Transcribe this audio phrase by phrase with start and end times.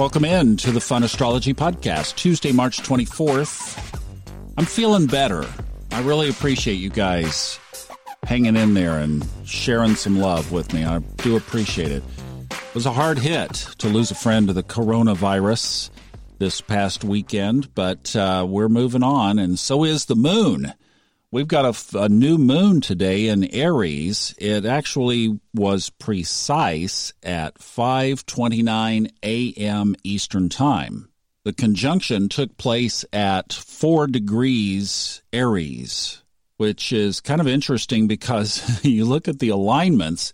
[0.00, 4.00] Welcome in to the Fun Astrology Podcast, Tuesday, March 24th.
[4.56, 5.44] I'm feeling better.
[5.90, 7.60] I really appreciate you guys
[8.22, 10.86] hanging in there and sharing some love with me.
[10.86, 12.02] I do appreciate it.
[12.50, 15.90] It was a hard hit to lose a friend to the coronavirus
[16.38, 20.72] this past weekend, but uh, we're moving on, and so is the moon.
[21.32, 24.34] We've got a, a, new moon today in Aries.
[24.36, 29.94] It actually was precise at 5:29 a.m.
[30.02, 31.08] Eastern Time.
[31.44, 36.24] The conjunction took place at 4 degrees Aries,
[36.56, 40.32] which is kind of interesting because you look at the alignments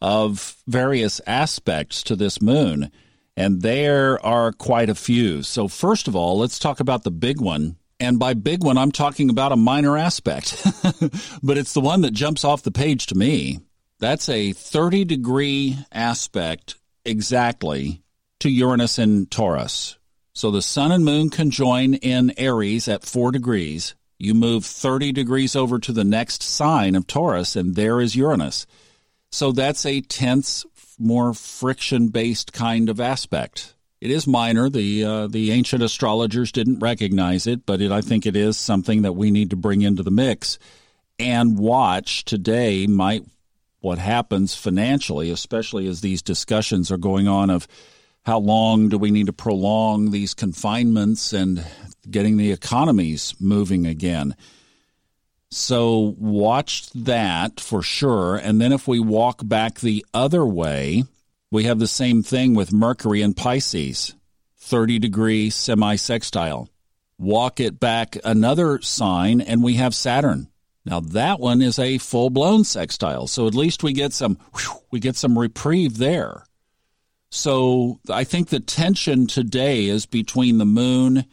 [0.00, 2.90] of various aspects to this moon,
[3.36, 5.42] and there are quite a few.
[5.42, 8.92] So, first of all, let's talk about the big one and by big one, I'm
[8.92, 10.62] talking about a minor aspect,
[11.42, 13.60] but it's the one that jumps off the page to me.
[13.98, 18.02] That's a 30 degree aspect exactly
[18.40, 19.98] to Uranus and Taurus.
[20.32, 23.96] So the sun and moon conjoin in Aries at four degrees.
[24.18, 28.66] You move 30 degrees over to the next sign of Taurus, and there is Uranus.
[29.30, 30.64] So that's a tense,
[30.98, 33.74] more friction based kind of aspect.
[34.00, 34.70] It is minor.
[34.70, 39.02] The uh, the ancient astrologers didn't recognize it, but it, I think it is something
[39.02, 40.58] that we need to bring into the mix
[41.18, 42.86] and watch today.
[42.86, 43.24] Might
[43.80, 47.66] what happens financially, especially as these discussions are going on of
[48.24, 51.64] how long do we need to prolong these confinements and
[52.10, 54.36] getting the economies moving again.
[55.50, 58.36] So watch that for sure.
[58.36, 61.04] And then if we walk back the other way,
[61.50, 64.14] we have the same thing with Mercury and Pisces,
[64.56, 66.68] 30 degree semi sextile.
[67.18, 70.48] Walk it back another sign, and we have Saturn.
[70.84, 74.38] Now that one is a full blown sextile, so at least we get some
[74.90, 76.44] we get some reprieve there.
[77.30, 81.26] So I think the tension today is between the moon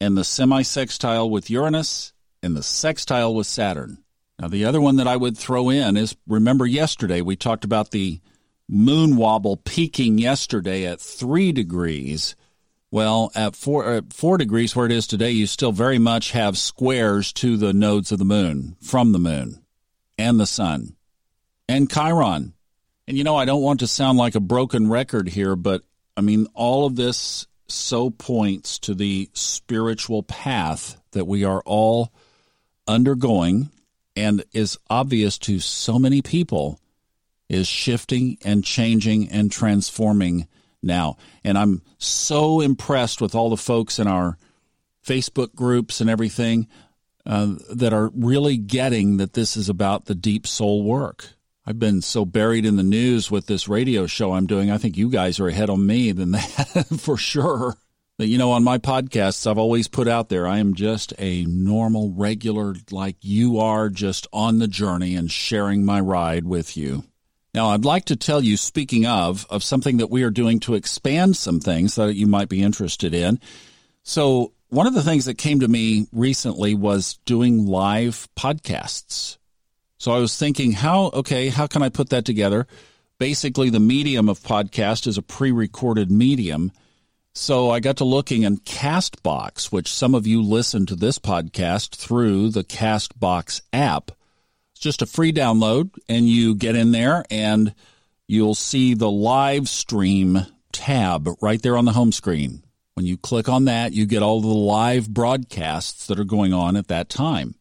[0.00, 4.02] and the semi sextile with Uranus and the sextile with Saturn.
[4.38, 7.90] Now the other one that I would throw in is remember yesterday we talked about
[7.90, 8.20] the
[8.70, 12.36] moon wobble peaking yesterday at three degrees.
[12.92, 16.56] Well, at four, at four degrees where it is today, you still very much have
[16.56, 19.62] squares to the nodes of the moon from the moon
[20.18, 20.96] and the sun
[21.68, 22.52] and Chiron.
[23.06, 25.82] And you know, I don't want to sound like a broken record here, but
[26.16, 32.12] I mean, all of this so points to the spiritual path that we are all
[32.88, 33.70] undergoing
[34.16, 36.79] and is obvious to so many people
[37.50, 40.46] is shifting and changing and transforming
[40.82, 41.16] now.
[41.42, 44.38] And I'm so impressed with all the folks in our
[45.04, 46.68] Facebook groups and everything
[47.26, 51.30] uh, that are really getting that this is about the deep soul work.
[51.66, 54.70] I've been so buried in the news with this radio show I'm doing.
[54.70, 57.76] I think you guys are ahead on me than that for sure.
[58.16, 61.44] But you know, on my podcasts, I've always put out there I am just a
[61.46, 67.02] normal, regular, like you are, just on the journey and sharing my ride with you.
[67.52, 70.74] Now, I'd like to tell you, speaking of, of something that we are doing to
[70.74, 73.40] expand some things that you might be interested in.
[74.04, 79.38] So, one of the things that came to me recently was doing live podcasts.
[79.98, 82.68] So, I was thinking, how, okay, how can I put that together?
[83.18, 86.70] Basically, the medium of podcast is a pre recorded medium.
[87.34, 91.96] So, I got to looking in Castbox, which some of you listen to this podcast
[91.96, 94.12] through the Castbox app
[94.80, 97.74] just a free download, and you get in there and
[98.26, 102.62] you'll see the live stream tab right there on the home screen.
[102.94, 106.76] When you click on that, you get all the live broadcasts that are going on
[106.76, 107.54] at that time.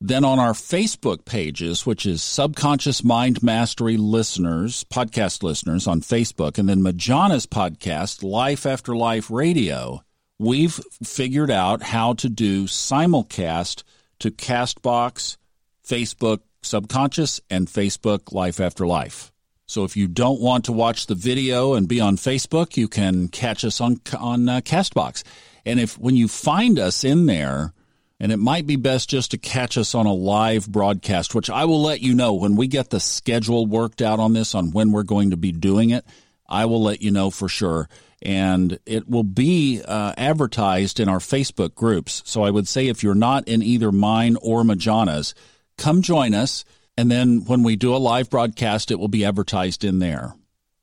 [0.00, 6.58] Then on our Facebook pages, which is Subconscious Mind Mastery listeners, podcast listeners on Facebook,
[6.58, 10.04] and then Majana's podcast, Life After Life Radio,
[10.38, 13.82] we've figured out how to do simulcast
[14.18, 15.38] to Castbox,
[15.86, 19.32] Facebook Subconscious, and Facebook Life After Life.
[19.66, 23.28] So if you don't want to watch the video and be on Facebook, you can
[23.28, 25.22] catch us on on uh, Castbox.
[25.64, 27.72] And if when you find us in there,
[28.20, 31.64] and it might be best just to catch us on a live broadcast, which I
[31.64, 34.92] will let you know when we get the schedule worked out on this on when
[34.92, 36.04] we're going to be doing it.
[36.46, 37.88] I will let you know for sure.
[38.20, 42.22] And it will be uh, advertised in our Facebook groups.
[42.24, 45.34] So I would say if you're not in either mine or Majana's,
[45.78, 46.64] Come join us.
[46.96, 50.34] And then when we do a live broadcast, it will be advertised in there.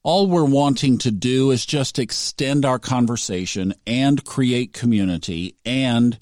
[0.03, 6.17] All we're wanting to do is just extend our conversation and create community and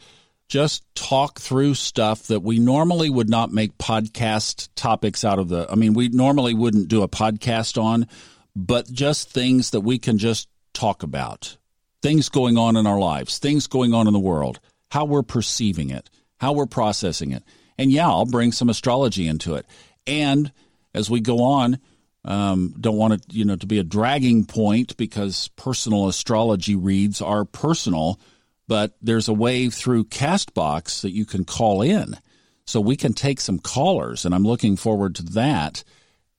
[0.50, 5.68] just talk through stuff that we normally would not make podcast topics out of the
[5.72, 8.08] I mean we normally wouldn't do a podcast on
[8.56, 11.58] but just things that we can just talk about
[12.02, 14.60] things going on in our lives, things going on in the world,
[14.92, 17.44] how we're perceiving it, how we're processing it.
[17.80, 19.66] And yeah, I'll bring some astrology into it.
[20.06, 20.52] And
[20.94, 21.80] as we go on,
[22.26, 27.22] um, don't want it, you know, to be a dragging point because personal astrology reads
[27.22, 28.20] are personal,
[28.68, 32.18] but there's a way through Castbox that you can call in.
[32.66, 35.84] So we can take some callers, and I'm looking forward to that.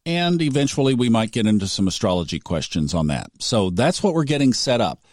[0.04, 3.30] And eventually we might get into some astrology questions on that.
[3.38, 5.06] So that's what we're getting set up.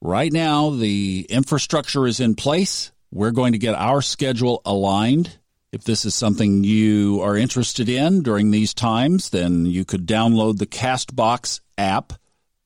[0.00, 2.90] Right now, the infrastructure is in place.
[3.12, 5.38] We're going to get our schedule aligned
[5.74, 10.58] if this is something you are interested in during these times, then you could download
[10.58, 12.12] the Castbox app,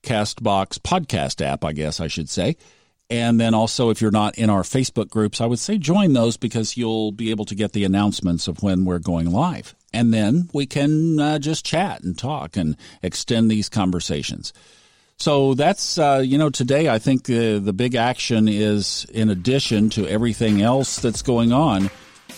[0.02, 2.58] Castbox podcast app, I guess I should say.
[3.08, 6.37] And then also, if you're not in our Facebook groups, I would say join those
[6.37, 9.75] because you'll be able to get the announcements of when we're going live.
[9.94, 14.52] And then we can uh, just chat and talk and extend these conversations.
[15.16, 19.88] So that's, uh, you know, today I think uh, the big action is in addition
[19.90, 21.88] to everything else that's going on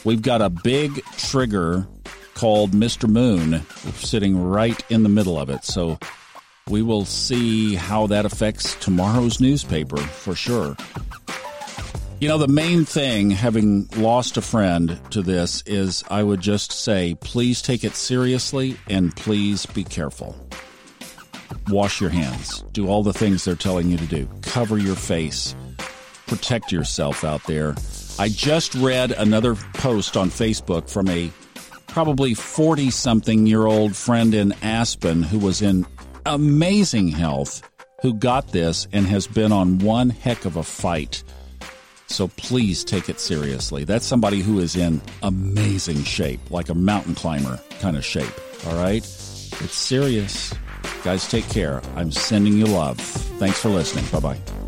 [0.04, 1.86] We've got a big trigger
[2.34, 3.08] called Mr.
[3.08, 3.60] Moon
[3.96, 5.64] sitting right in the middle of it.
[5.64, 5.98] So
[6.68, 10.76] we will see how that affects tomorrow's newspaper for sure.
[12.20, 16.72] You know, the main thing, having lost a friend to this, is I would just
[16.72, 20.36] say please take it seriously and please be careful.
[21.68, 22.62] Wash your hands.
[22.72, 24.28] Do all the things they're telling you to do.
[24.42, 25.54] Cover your face.
[26.26, 27.74] Protect yourself out there.
[28.18, 31.30] I just read another post on Facebook from a
[31.86, 35.86] probably 40 something year old friend in Aspen who was in
[36.26, 37.62] amazing health
[38.02, 41.22] who got this and has been on one heck of a fight.
[42.06, 43.84] So please take it seriously.
[43.84, 48.32] That's somebody who is in amazing shape, like a mountain climber kind of shape.
[48.66, 49.02] All right?
[49.04, 50.52] It's serious.
[51.04, 51.82] Guys, take care.
[51.96, 52.98] I'm sending you love.
[52.98, 54.04] Thanks for listening.
[54.06, 54.59] Bye bye.